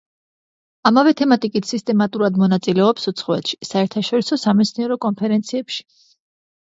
[0.89, 5.91] ამავე თემატიკით სისტემატურად მონაწილეობს უცხოეთში საერთაშორისო სამეცნიერო კონფერენციებში.